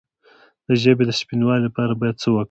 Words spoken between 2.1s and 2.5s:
څه وکړم؟